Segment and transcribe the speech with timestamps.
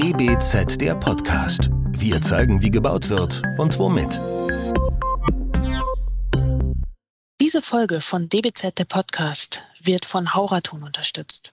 [0.00, 1.70] DBZ der Podcast.
[1.88, 4.20] Wir zeigen, wie gebaut wird und womit.
[7.40, 11.50] Diese Folge von DBZ der Podcast wird von Hauraton unterstützt.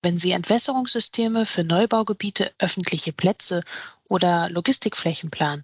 [0.00, 3.62] Wenn Sie Entwässerungssysteme für Neubaugebiete, öffentliche Plätze
[4.08, 5.60] oder Logistikflächen planen,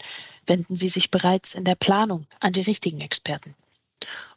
[0.47, 3.57] wenden Sie sich bereits in der Planung an die richtigen Experten.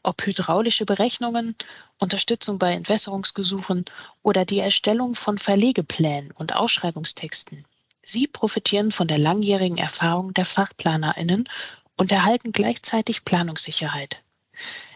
[0.02, 1.58] Ob hydraulische Berechnungen,
[2.00, 3.84] Unterstützung bei Entwässerungsgesuchen
[4.24, 7.66] oder die Erstellung von Verlegeplänen und Ausschreibungstexten.
[8.12, 11.48] Sie profitieren von der langjährigen Erfahrung der Fachplanerinnen
[11.96, 14.22] und erhalten gleichzeitig Planungssicherheit.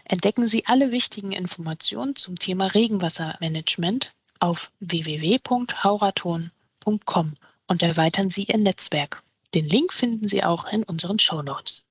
[0.04, 7.34] Entdecken Sie alle wichtigen Informationen zum Thema Regenwassermanagement auf www.hauraton.com
[7.68, 9.22] und erweitern Sie Ihr Netzwerk.
[9.54, 11.86] Den Link finden Sie auch in unseren Show Notes.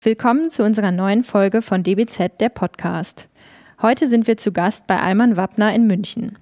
[0.00, 3.26] Willkommen zu unserer neuen Folge von DBZ, der Podcast.
[3.82, 6.38] Heute sind wir zu Gast bei Alman Wappner in München.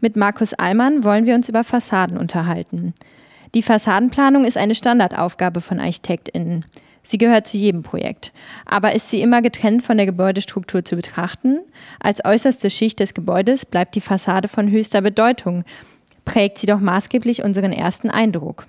[0.00, 2.94] Mit Markus Alman wollen wir uns über Fassaden unterhalten.
[3.54, 6.64] Die Fassadenplanung ist eine Standardaufgabe von ArchitektInnen.
[7.02, 8.32] Sie gehört zu jedem Projekt.
[8.64, 11.60] Aber ist sie immer getrennt von der Gebäudestruktur zu betrachten?
[11.98, 15.64] Als äußerste Schicht des Gebäudes bleibt die Fassade von höchster Bedeutung,
[16.24, 18.66] prägt sie doch maßgeblich unseren ersten Eindruck.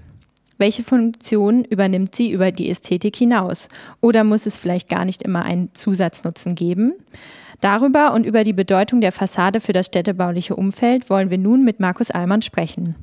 [0.61, 3.67] Welche Funktion übernimmt sie über die Ästhetik hinaus?
[3.99, 6.93] Oder muss es vielleicht gar nicht immer einen Zusatznutzen geben?
[7.61, 11.79] Darüber und über die Bedeutung der Fassade für das städtebauliche Umfeld wollen wir nun mit
[11.79, 12.93] Markus Allmann sprechen.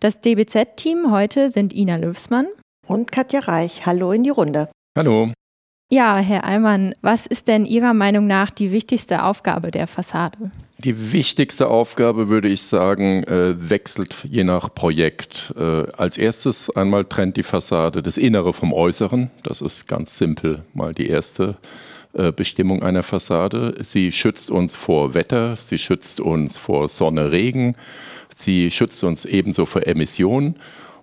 [0.00, 2.48] Das DBZ-Team heute sind Ina Löwsmann
[2.84, 3.86] und Katja Reich.
[3.86, 4.68] Hallo in die Runde.
[4.96, 5.30] Hallo.
[5.90, 10.50] Ja, Herr Allmann, was ist denn Ihrer Meinung nach die wichtigste Aufgabe der Fassade?
[10.84, 15.54] Die wichtigste Aufgabe, würde ich sagen, äh, wechselt je nach Projekt.
[15.56, 19.30] Äh, als erstes einmal trennt die Fassade das Innere vom Äußeren.
[19.44, 21.56] Das ist ganz simpel mal die erste
[22.12, 23.74] äh, Bestimmung einer Fassade.
[23.80, 27.76] Sie schützt uns vor Wetter, sie schützt uns vor Sonne, Regen,
[28.36, 30.56] sie schützt uns ebenso vor Emissionen.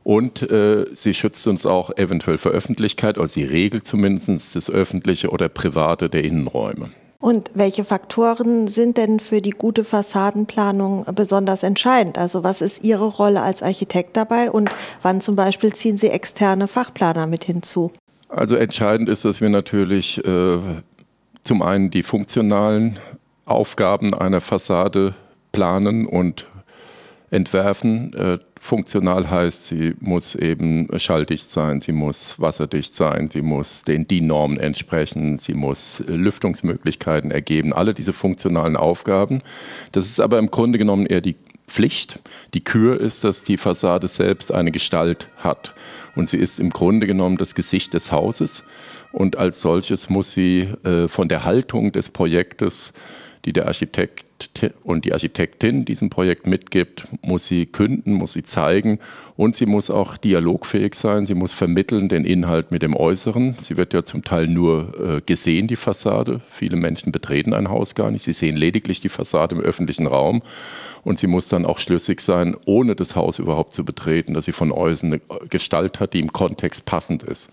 [0.05, 5.31] Und äh, sie schützt uns auch eventuell vor Öffentlichkeit, also sie regelt zumindest das Öffentliche
[5.31, 6.91] oder Private der Innenräume.
[7.17, 12.19] Und welche Faktoren sind denn für die gute Fassadenplanung besonders entscheidend?
[12.19, 14.69] Also was ist Ihre Rolle als Architekt dabei und
[15.01, 17.91] wann zum Beispiel ziehen Sie externe Fachplaner mit hinzu?
[18.29, 20.59] Also entscheidend ist, dass wir natürlich äh,
[21.41, 22.99] zum einen die funktionalen
[23.45, 25.15] Aufgaben einer Fassade
[25.51, 26.45] planen und
[27.31, 28.13] entwerfen.
[28.13, 34.07] Äh, funktional heißt, sie muss eben schalldicht sein, sie muss wasserdicht sein, sie muss den
[34.07, 39.41] DIN-Normen entsprechen, sie muss Lüftungsmöglichkeiten ergeben, alle diese funktionalen Aufgaben.
[39.91, 41.35] Das ist aber im Grunde genommen eher die
[41.67, 42.19] Pflicht.
[42.53, 45.73] Die Kür ist, dass die Fassade selbst eine Gestalt hat.
[46.15, 48.63] Und sie ist im Grunde genommen das Gesicht des Hauses.
[49.11, 52.93] Und als solches muss sie äh, von der Haltung des Projektes,
[53.45, 54.24] die der Architekt
[54.83, 58.99] und die Architektin diesem Projekt mitgibt, muss sie künden, muss sie zeigen
[59.37, 61.25] und sie muss auch dialogfähig sein.
[61.25, 63.55] Sie muss vermitteln den Inhalt mit dem Äußeren.
[63.61, 66.41] Sie wird ja zum Teil nur äh, gesehen, die Fassade.
[66.49, 68.23] Viele Menschen betreten ein Haus gar nicht.
[68.23, 70.41] Sie sehen lediglich die Fassade im öffentlichen Raum.
[71.03, 74.53] Und sie muss dann auch schlüssig sein, ohne das Haus überhaupt zu betreten, dass sie
[74.53, 77.51] von außen eine Gestalt hat, die im Kontext passend ist.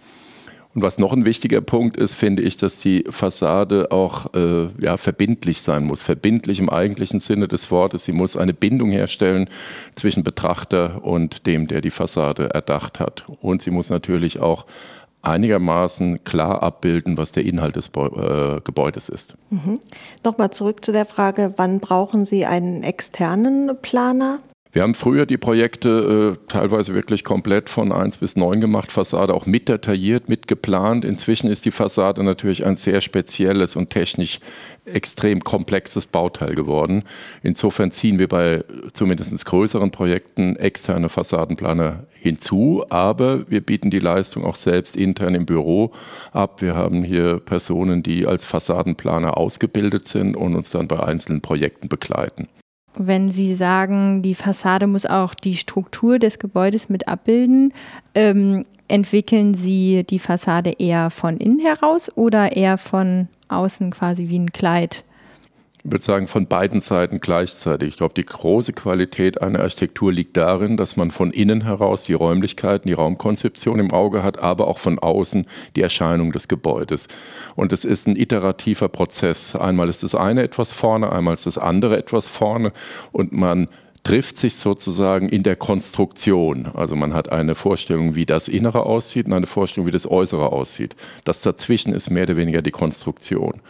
[0.74, 4.96] Und was noch ein wichtiger Punkt ist, finde ich, dass die Fassade auch äh, ja,
[4.96, 6.00] verbindlich sein muss.
[6.00, 8.04] Verbindlich im eigentlichen Sinne des Wortes.
[8.04, 9.48] Sie muss eine Bindung herstellen
[9.94, 13.26] zwischen Betrachter und dem, der die Fassade erdacht hat.
[13.42, 14.66] Und sie muss natürlich auch
[15.20, 19.34] einigermaßen klar abbilden, was der Inhalt des äh, Gebäudes ist.
[19.50, 19.78] Mhm.
[20.24, 24.40] Nochmal zurück zu der Frage, wann brauchen Sie einen externen Planer?
[24.74, 29.34] Wir haben früher die Projekte äh, teilweise wirklich komplett von 1 bis 9 gemacht, Fassade
[29.34, 31.04] auch mit detailliert, mit geplant.
[31.04, 34.40] Inzwischen ist die Fassade natürlich ein sehr spezielles und technisch
[34.86, 37.04] extrem komplexes Bauteil geworden.
[37.42, 44.42] Insofern ziehen wir bei zumindest größeren Projekten externe Fassadenplaner hinzu, aber wir bieten die Leistung
[44.42, 45.92] auch selbst intern im Büro
[46.32, 46.62] ab.
[46.62, 51.90] Wir haben hier Personen, die als Fassadenplaner ausgebildet sind und uns dann bei einzelnen Projekten
[51.90, 52.48] begleiten.
[52.94, 57.72] Wenn Sie sagen, die Fassade muss auch die Struktur des Gebäudes mit abbilden,
[58.14, 64.38] ähm, entwickeln Sie die Fassade eher von innen heraus oder eher von außen quasi wie
[64.38, 65.04] ein Kleid?
[65.84, 67.88] Würde sagen, von beiden Seiten gleichzeitig.
[67.88, 72.12] Ich glaube, die große Qualität einer Architektur liegt darin, dass man von innen heraus die
[72.12, 77.08] Räumlichkeiten, die Raumkonzeption im Auge hat, aber auch von außen die Erscheinung des Gebäudes.
[77.56, 79.56] Und es ist ein iterativer Prozess.
[79.56, 82.72] Einmal ist das eine etwas vorne, einmal ist das andere etwas vorne
[83.10, 83.68] und man
[84.04, 86.66] trifft sich sozusagen in der Konstruktion.
[86.74, 90.50] Also man hat eine Vorstellung, wie das Innere aussieht und eine Vorstellung, wie das Äußere
[90.50, 90.96] aussieht.
[91.24, 93.60] Das dazwischen ist mehr oder weniger die Konstruktion.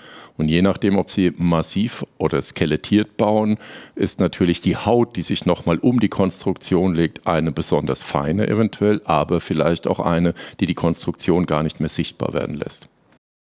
[0.43, 3.59] Und je nachdem, ob Sie massiv oder skelettiert bauen,
[3.95, 9.01] ist natürlich die Haut, die sich nochmal um die Konstruktion legt, eine besonders feine eventuell,
[9.05, 12.89] aber vielleicht auch eine, die die Konstruktion gar nicht mehr sichtbar werden lässt.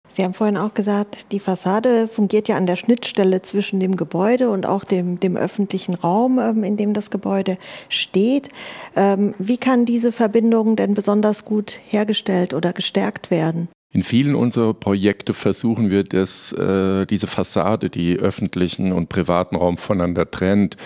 [0.09, 4.49] Sie haben vorhin auch gesagt, die Fassade fungiert ja an der Schnittstelle zwischen dem Gebäude
[4.49, 7.57] und auch dem, dem öffentlichen Raum, ähm, in dem das Gebäude
[7.87, 8.49] steht.
[8.97, 13.69] Ähm, wie kann diese Verbindung denn besonders gut hergestellt oder gestärkt werden?
[13.91, 19.77] In vielen unserer Projekte versuchen wir, dass äh, diese Fassade, die öffentlichen und privaten Raum
[19.77, 20.77] voneinander trennt,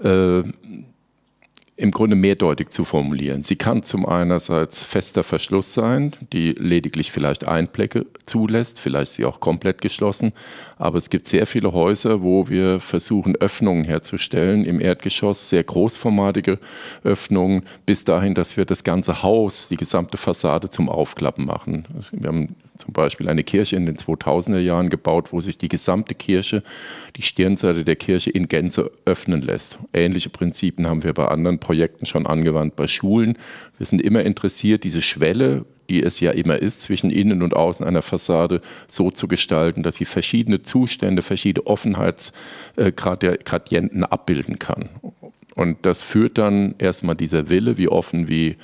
[0.00, 0.42] äh,
[1.76, 3.42] im Grunde mehrdeutig zu formulieren.
[3.42, 9.40] Sie kann zum einerseits fester Verschluss sein, die lediglich vielleicht Einblicke zulässt, vielleicht sie auch
[9.40, 10.32] komplett geschlossen.
[10.78, 16.60] Aber es gibt sehr viele Häuser, wo wir versuchen, Öffnungen herzustellen im Erdgeschoss, sehr großformatige
[17.02, 21.86] Öffnungen, bis dahin, dass wir das ganze Haus, die gesamte Fassade zum Aufklappen machen.
[22.12, 26.14] Wir haben zum Beispiel eine Kirche in den 2000er Jahren gebaut, wo sich die gesamte
[26.14, 26.62] Kirche,
[27.16, 29.78] die Stirnseite der Kirche in Gänze öffnen lässt.
[29.92, 33.38] Ähnliche Prinzipien haben wir bei anderen Projekten schon angewandt, bei Schulen.
[33.78, 37.86] Wir sind immer interessiert, diese Schwelle, die es ja immer ist, zwischen innen und außen
[37.86, 44.90] einer Fassade so zu gestalten, dass sie verschiedene Zustände, verschiedene Offenheitsgradienten abbilden kann.
[45.54, 48.56] Und das führt dann erstmal dieser Wille, wie offen, wie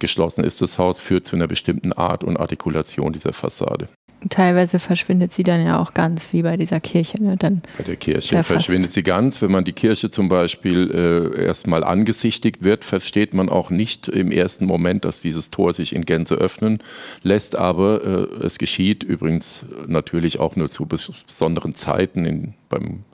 [0.00, 3.88] geschlossen ist das Haus, führt zu einer bestimmten Art und Artikulation dieser Fassade.
[4.28, 7.22] Teilweise verschwindet sie dann ja auch ganz, wie bei dieser Kirche.
[7.22, 7.36] Ne?
[7.38, 9.40] Dann bei der Kirche verschwindet sie ganz.
[9.40, 10.90] Wenn man die Kirche zum Beispiel
[11.36, 15.94] äh, erstmal angesichtigt wird, versteht man auch nicht im ersten Moment, dass dieses Tor sich
[15.94, 16.82] in Gänze öffnen
[17.22, 17.56] lässt.
[17.56, 23.04] Aber äh, es geschieht übrigens natürlich auch nur zu besonderen Zeiten in, beim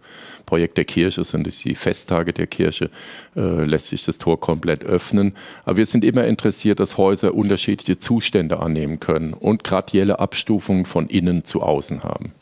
[0.46, 2.90] Projekt der Kirche sind es die Festtage der Kirche,
[3.36, 5.34] äh, lässt sich das Tor komplett öffnen.
[5.64, 11.08] Aber wir sind immer interessiert, dass Häuser unterschiedliche Zustände annehmen können und gradielle Abstufungen von
[11.08, 12.32] innen zu außen haben.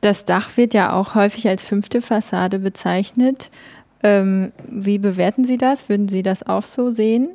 [0.00, 3.50] Das Dach wird ja auch häufig als fünfte Fassade bezeichnet.
[4.02, 5.88] Ähm, wie bewerten Sie das?
[5.88, 7.28] Würden Sie das auch so sehen?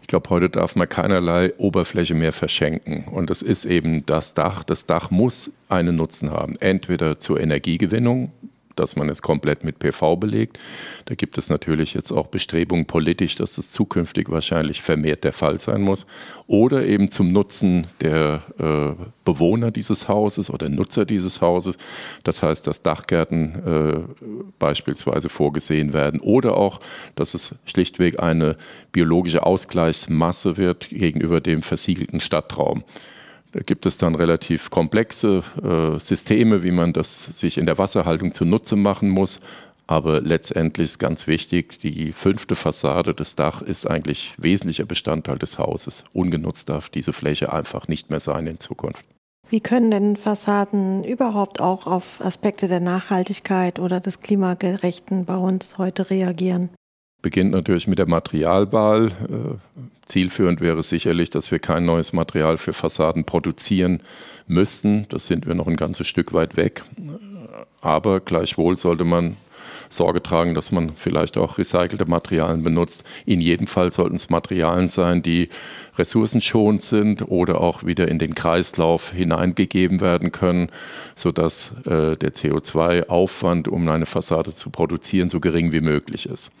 [0.00, 3.04] Ich glaube, heute darf man keinerlei Oberfläche mehr verschenken.
[3.04, 4.64] Und das ist eben das Dach.
[4.64, 6.54] Das Dach muss einen Nutzen haben.
[6.60, 8.32] Entweder zur Energiegewinnung,
[8.78, 10.58] dass man es komplett mit PV belegt.
[11.06, 15.58] Da gibt es natürlich jetzt auch Bestrebungen politisch, dass das zukünftig wahrscheinlich vermehrt der Fall
[15.58, 16.06] sein muss.
[16.46, 21.76] Oder eben zum Nutzen der äh, Bewohner dieses Hauses oder Nutzer dieses Hauses.
[22.24, 24.24] Das heißt, dass Dachgärten äh,
[24.58, 26.80] beispielsweise vorgesehen werden oder auch,
[27.14, 28.56] dass es schlichtweg eine
[28.92, 32.84] biologische Ausgleichsmasse wird gegenüber dem versiegelten Stadtraum.
[33.52, 38.32] Da gibt es dann relativ komplexe äh, Systeme, wie man das sich in der Wasserhaltung
[38.32, 39.40] zunutze machen muss.
[39.86, 45.58] Aber letztendlich ist ganz wichtig, die fünfte Fassade des Dach ist eigentlich wesentlicher Bestandteil des
[45.58, 46.04] Hauses.
[46.12, 49.06] Ungenutzt darf diese Fläche einfach nicht mehr sein in Zukunft.
[49.48, 56.10] Wie können denn Fassaden überhaupt auch auf Aspekte der Nachhaltigkeit oder des klimagerechten Bauens heute
[56.10, 56.68] reagieren?
[57.22, 59.08] Beginnt natürlich mit der Materialwahl.
[59.08, 64.00] Äh, zielführend wäre sicherlich, dass wir kein neues Material für Fassaden produzieren
[64.46, 65.06] müssten.
[65.08, 66.84] Das sind wir noch ein ganzes Stück weit weg.
[67.80, 69.36] Aber gleichwohl sollte man
[69.90, 73.04] Sorge tragen, dass man vielleicht auch recycelte Materialien benutzt.
[73.24, 75.48] In jedem Fall sollten es Materialien sein, die
[75.96, 80.70] ressourcenschonend sind oder auch wieder in den Kreislauf hineingegeben werden können,
[81.14, 86.52] sodass äh, der CO2-Aufwand, um eine Fassade zu produzieren, so gering wie möglich ist.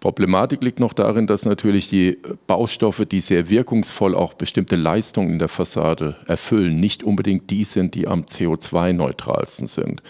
[0.00, 5.38] Problematik liegt noch darin, dass natürlich die Baustoffe, die sehr wirkungsvoll auch bestimmte Leistungen in
[5.38, 10.02] der Fassade erfüllen, nicht unbedingt die sind, die am CO2-neutralsten sind.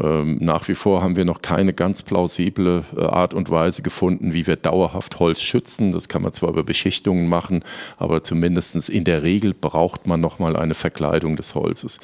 [0.00, 4.32] Ähm, nach wie vor haben wir noch keine ganz plausible äh, Art und Weise gefunden,
[4.32, 5.92] wie wir dauerhaft Holz schützen.
[5.92, 7.62] Das kann man zwar über Beschichtungen machen,
[7.98, 12.00] aber zumindest in der Regel braucht man nochmal eine Verkleidung des Holzes.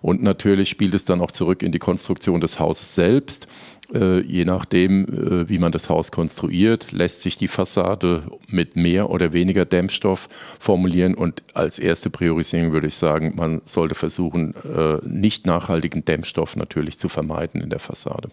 [0.00, 3.46] Und natürlich spielt es dann auch zurück in die Konstruktion des Hauses selbst.
[3.94, 9.08] Äh, je nachdem, äh, wie man das Haus konstruiert, lässt sich die Fassade mit mehr
[9.08, 10.28] oder weniger Dämmstoff
[10.58, 11.14] formulieren.
[11.14, 16.98] Und als erste Priorisierung würde ich sagen, man sollte versuchen, äh, nicht nachhaltigen Dämmstoff natürlich
[16.98, 18.28] zu vermeiden in der Fassade.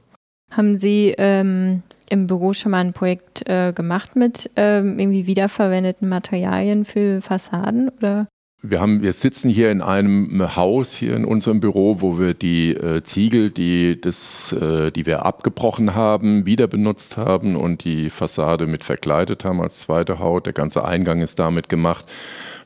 [0.52, 6.10] Haben Sie ähm, im Büro schon mal ein Projekt äh, gemacht mit ähm, irgendwie wiederverwendeten
[6.10, 8.28] Materialien für Fassaden oder?
[8.68, 12.72] Wir, haben, wir sitzen hier in einem Haus, hier in unserem Büro, wo wir die
[12.72, 18.66] äh, Ziegel, die, das, äh, die wir abgebrochen haben, wieder benutzt haben und die Fassade
[18.66, 20.48] mit verkleidet haben als zweite Haut.
[20.48, 22.06] Der ganze Eingang ist damit gemacht.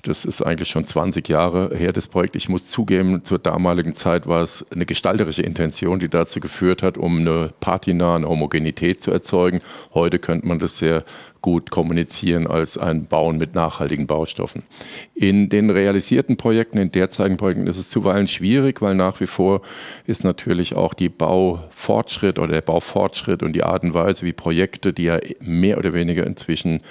[0.03, 2.37] Das ist eigentlich schon 20 Jahre her, das Projekt.
[2.37, 6.97] Ich muss zugeben, zur damaligen Zeit war es eine gestalterische Intention, die dazu geführt hat,
[6.97, 9.59] um eine Patina, eine Homogenität zu erzeugen.
[9.93, 11.03] Heute könnte man das sehr
[11.41, 14.63] gut kommunizieren als ein Bauen mit nachhaltigen Baustoffen.
[15.13, 19.61] In den realisierten Projekten, in derzeitigen Projekten ist es zuweilen schwierig, weil nach wie vor
[20.05, 24.93] ist natürlich auch die Baufortschritt oder der Baufortschritt und die Art und Weise, wie Projekte,
[24.93, 26.81] die ja mehr oder weniger inzwischen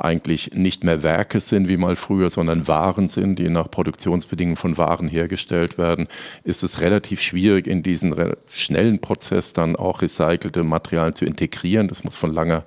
[0.00, 4.78] eigentlich nicht mehr Werke sind wie mal früher, sondern Waren sind, die nach Produktionsbedingungen von
[4.78, 6.08] Waren hergestellt werden,
[6.42, 8.14] ist es relativ schwierig, in diesen
[8.48, 11.88] schnellen Prozess dann auch recycelte Materialien zu integrieren.
[11.88, 12.64] Das muss von langer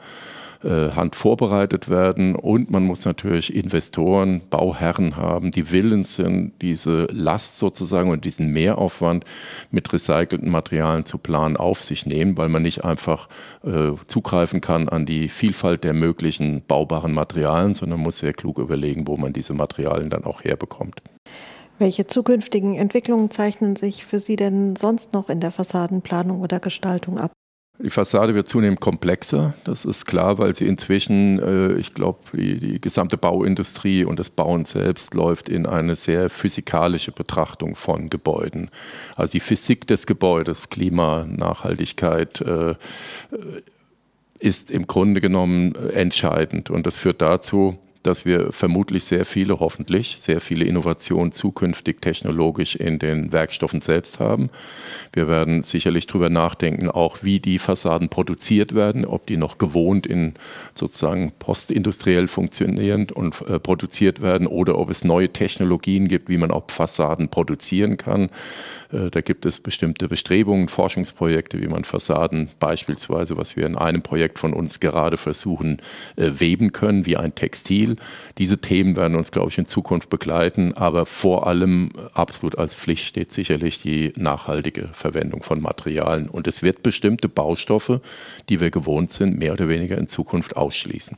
[0.70, 7.58] Hand vorbereitet werden und man muss natürlich Investoren, Bauherren haben, die willens sind, diese Last
[7.60, 9.26] sozusagen und diesen Mehraufwand
[9.72, 13.28] mit recycelten Materialien zu planen auf sich nehmen, weil man nicht einfach
[13.64, 19.08] äh, zugreifen kann an die Vielfalt der möglichen baubaren Materialien, sondern muss sehr klug überlegen,
[19.08, 21.02] wo man diese Materialien dann auch herbekommt.
[21.80, 27.18] Welche zukünftigen Entwicklungen zeichnen sich für Sie denn sonst noch in der Fassadenplanung oder Gestaltung
[27.18, 27.32] ab?
[27.84, 32.58] Die Fassade wird zunehmend komplexer, das ist klar, weil sie inzwischen, äh, ich glaube, die,
[32.58, 38.72] die, gesamte Bauindustrie und das Bauen selbst läuft in eine sehr physikalische Betrachtung von Gebäuden.
[39.18, 42.76] Also die Physik des Gebäudes, Klima, Nachhaltigkeit äh, äh
[44.40, 50.18] ist im Grunde genommen entscheidend und das führt dazu, dass wir vermutlich sehr viele, hoffentlich,
[50.20, 54.50] sehr viele Innovationen zukünftig technologisch in den Werkstoffen selbst haben.
[55.14, 60.06] Wir werden sicherlich darüber nachdenken, auch wie die Fassaden produziert werden, ob die noch gewohnt
[60.06, 60.34] in
[60.74, 66.52] sozusagen postindustriell funktionierend und äh, produziert werden oder ob es neue Technologien gibt, wie man
[66.52, 68.30] auch Fassaden produzieren kann.
[68.94, 74.02] Äh, da gibt es bestimmte Bestrebungen, Forschungsprojekte, wie man Fassaden beispielsweise, was wir in einem
[74.02, 75.82] Projekt von uns gerade versuchen,
[76.16, 77.96] äh, weben können, wie ein Textil
[78.38, 83.06] diese Themen werden uns, glaube ich, in Zukunft begleiten, aber vor allem absolut als Pflicht
[83.06, 86.30] steht sicherlich die nachhaltige Verwendung von Materialien.
[86.30, 88.02] Und es wird bestimmte Baustoffe,
[88.50, 91.18] die wir gewohnt sind, mehr oder weniger in Zukunft ausschließen.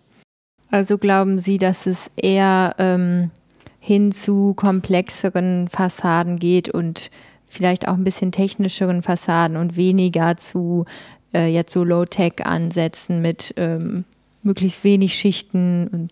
[0.72, 3.32] Also glauben Sie, dass es eher ähm,
[3.80, 7.12] hin zu komplexeren Fassaden geht und
[7.48, 10.86] vielleicht auch ein bisschen technischeren Fassaden und weniger zu
[11.34, 14.06] äh, jetzt so Low-Tech-Ansätzen mit ähm,
[14.44, 16.12] möglichst wenig Schichten und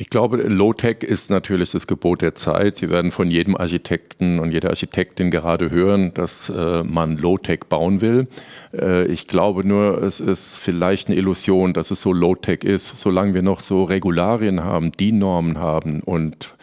[0.00, 2.74] ich glaube, Low-Tech ist natürlich das Gebot der Zeit.
[2.74, 8.00] Sie werden von jedem Architekten und jeder Architektin gerade hören, dass äh, man Low-Tech bauen
[8.00, 8.26] will.
[8.72, 13.34] Äh, ich glaube nur, es ist vielleicht eine Illusion, dass es so Low-Tech ist, solange
[13.34, 16.54] wir noch so Regularien haben, die Normen haben und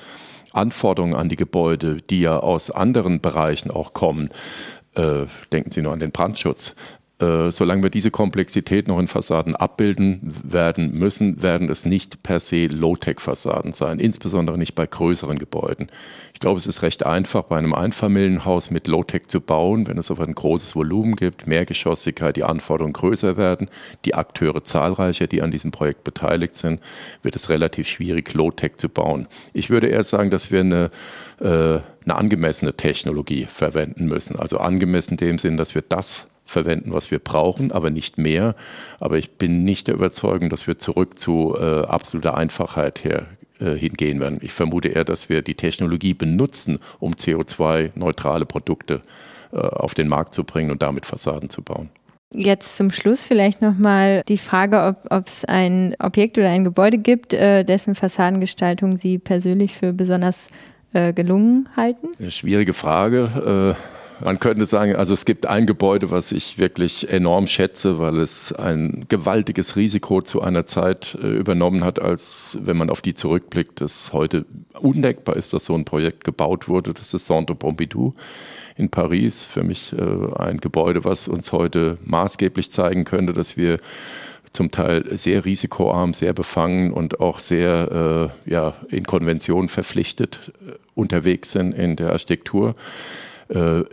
[0.57, 4.29] Anforderungen an die Gebäude, die ja aus anderen Bereichen auch kommen.
[4.95, 6.75] Äh, denken Sie nur an den Brandschutz.
[7.19, 12.39] Äh, solange wir diese Komplexität noch in Fassaden abbilden werden müssen, werden es nicht per
[12.39, 15.87] se Low-Tech-Fassaden sein, insbesondere nicht bei größeren Gebäuden.
[16.35, 20.11] Ich glaube, es ist recht einfach, bei einem Einfamilienhaus mit Low-Tech zu bauen, wenn es
[20.11, 23.67] aber ein großes Volumen gibt, Mehrgeschossigkeit, die Anforderungen größer werden,
[24.05, 26.81] die Akteure zahlreicher, die an diesem Projekt beteiligt sind,
[27.23, 29.27] wird es relativ schwierig, Low-Tech zu bauen.
[29.53, 30.91] Ich würde eher sagen, dass wir eine
[31.39, 34.39] äh, eine angemessene Technologie verwenden müssen.
[34.39, 38.55] Also angemessen in dem Sinn, dass wir das verwenden, was wir brauchen, aber nicht mehr.
[38.99, 43.27] Aber ich bin nicht der Überzeugung, dass wir zurück zu äh, absoluter Einfachheit her,
[43.59, 44.39] äh, hingehen werden.
[44.41, 49.01] Ich vermute eher, dass wir die Technologie benutzen, um CO2-neutrale Produkte
[49.51, 51.89] äh, auf den Markt zu bringen und damit Fassaden zu bauen.
[52.33, 57.33] Jetzt zum Schluss vielleicht nochmal die Frage, ob es ein Objekt oder ein Gebäude gibt,
[57.33, 60.49] äh, dessen Fassadengestaltung Sie persönlich für besonders
[60.93, 62.09] äh, gelungen halten?
[62.19, 63.75] Eine schwierige Frage.
[64.23, 68.51] Man könnte sagen, also es gibt ein Gebäude, was ich wirklich enorm schätze, weil es
[68.51, 73.79] ein gewaltiges Risiko zu einer Zeit äh, übernommen hat, als wenn man auf die zurückblickt,
[73.81, 74.45] dass heute
[74.79, 76.93] undenkbar ist, dass so ein Projekt gebaut wurde.
[76.93, 78.15] Das ist Centre Pompidou
[78.75, 79.45] in Paris.
[79.45, 83.79] Für mich äh, ein Gebäude, was uns heute maßgeblich zeigen könnte, dass wir
[84.51, 90.71] zum Teil sehr risikoarm, sehr befangen und auch sehr äh, ja, in Konventionen verpflichtet äh,
[90.95, 92.75] unterwegs sind in der Architektur.
[93.49, 93.83] Äh,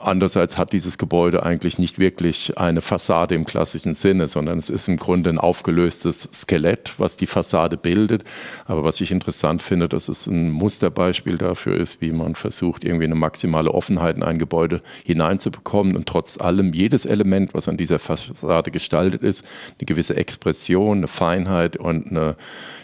[0.00, 4.86] Andererseits hat dieses Gebäude eigentlich nicht wirklich eine Fassade im klassischen Sinne, sondern es ist
[4.86, 8.22] im Grunde ein aufgelöstes Skelett, was die Fassade bildet.
[8.66, 13.06] Aber was ich interessant finde, dass es ein Musterbeispiel dafür ist, wie man versucht, irgendwie
[13.06, 17.98] eine maximale Offenheit in ein Gebäude hineinzubekommen und trotz allem jedes Element, was an dieser
[17.98, 19.44] Fassade gestaltet ist,
[19.80, 22.36] eine gewisse Expression, eine Feinheit und eine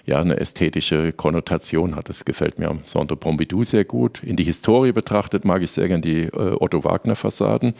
[0.08, 2.08] ja, eine ästhetische Konnotation hat.
[2.08, 4.22] Das gefällt mir am Centre Pompidou sehr gut.
[4.22, 7.74] In die Historie betrachtet mag ich sehr gerne die äh, Otto Wagner-Fassaden.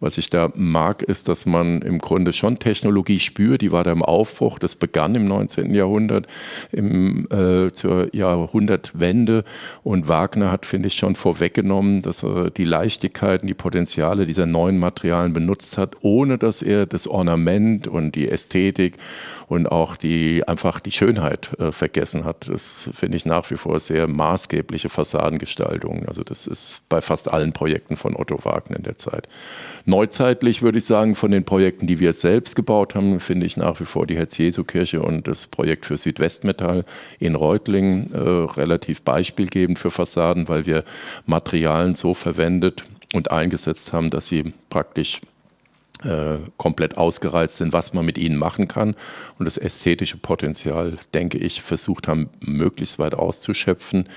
[0.00, 3.92] Was ich da mag, ist, dass man im Grunde schon Technologie spürt, die war da
[3.92, 5.74] im Aufbruch, das begann im 19.
[5.74, 6.26] Jahrhundert,
[6.72, 9.44] im, äh, zur Jahrhundertwende
[9.82, 14.78] und Wagner hat, finde ich, schon vorweggenommen, dass er die Leichtigkeiten, die Potenziale dieser neuen
[14.78, 18.98] Materialien benutzt hat, ohne dass er das Ornament und die Ästhetik
[19.46, 22.48] und auch die einfach die Schönheit äh, vergessen hat.
[22.48, 26.06] Das finde ich nach wie vor sehr maßgebliche Fassadengestaltung.
[26.06, 29.28] Also das ist bei fast allen Projekten von Otto Wagner in der Zeit.
[29.84, 33.80] Neuzeitlich würde ich sagen, von den Projekten, die wir selbst gebaut haben, finde ich nach
[33.80, 36.84] wie vor die Herz-Jesu-Kirche und das Projekt für Südwestmetall
[37.18, 40.84] in Reutlingen äh, relativ beispielgebend für Fassaden, weil wir
[41.26, 45.20] Materialien so verwendet und eingesetzt haben, dass sie praktisch
[46.02, 48.94] äh, komplett ausgereizt sind, was man mit ihnen machen kann.
[49.38, 54.08] Und das ästhetische Potenzial, denke ich, versucht haben, möglichst weit auszuschöpfen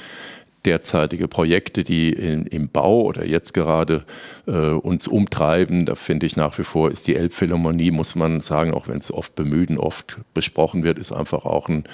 [0.67, 4.03] derzeitige Projekte, die in, im Bau oder jetzt gerade
[4.47, 8.74] äh, uns umtreiben, da finde ich nach wie vor ist die Elbphilharmonie, muss man sagen,
[8.74, 11.86] auch wenn es oft bemüht und oft besprochen wird, ist einfach auch ein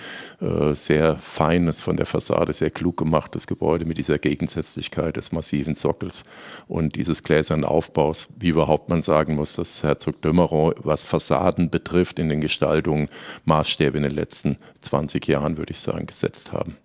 [0.41, 5.75] äh, sehr feines, von der Fassade sehr klug gemachtes Gebäude mit dieser Gegensätzlichkeit des massiven
[5.75, 6.25] Sockels
[6.67, 12.17] und dieses gläsernen Aufbaus, wie überhaupt man sagen muss, dass Herzog Dömeron, was Fassaden betrifft,
[12.17, 13.07] in den Gestaltungen
[13.45, 16.77] Maßstäbe in den letzten 20 Jahren, würde ich sagen, gesetzt haben.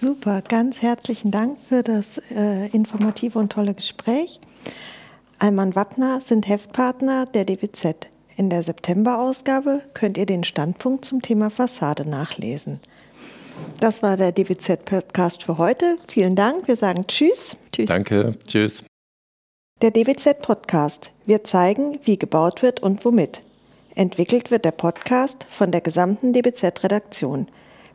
[0.00, 4.40] Super, ganz herzlichen Dank für das äh, informative und tolle Gespräch.
[5.38, 8.08] Alman Wappner sind Heftpartner der DWZ.
[8.34, 12.80] In der September-Ausgabe könnt ihr den Standpunkt zum Thema Fassade nachlesen.
[13.80, 15.96] Das war der DWZ-Podcast für heute.
[16.08, 16.66] Vielen Dank.
[16.66, 17.58] Wir sagen Tschüss.
[17.70, 17.90] Tschüss.
[17.90, 18.34] Danke.
[18.46, 18.84] Tschüss.
[19.82, 21.10] Der DWZ-Podcast.
[21.26, 23.42] Wir zeigen, wie gebaut wird und womit.
[23.94, 27.48] Entwickelt wird der Podcast von der gesamten DBZ-Redaktion.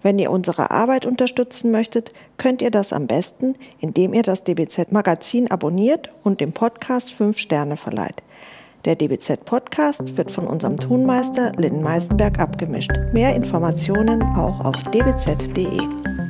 [0.05, 4.91] Wenn ihr unsere Arbeit unterstützen möchtet, könnt ihr das am besten, indem ihr das DBZ
[4.91, 8.21] Magazin abonniert und dem Podcast 5 Sterne verleiht.
[8.85, 12.91] Der DBZ Podcast wird von unserem Tonmeister Lynn Meisenberg abgemischt.
[13.13, 16.24] Mehr Informationen auch auf dbz.de.